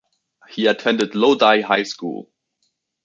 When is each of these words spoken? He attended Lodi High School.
He 0.49 0.65
attended 0.65 1.13
Lodi 1.13 1.61
High 1.61 1.83
School. 1.83 2.27